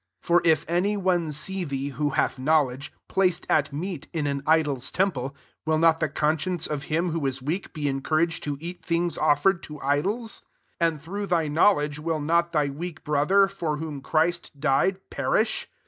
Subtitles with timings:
[0.01, 5.35] ICf For if any one see who hath knowledge, plf^ai meat in an idol's temple,
[5.67, 10.41] not the conscience of him is weak be encouraged to things offered to idols?
[10.79, 12.19] 11 through thy knowledge will
[12.51, 15.69] thy weak brother, for Christ died, perish?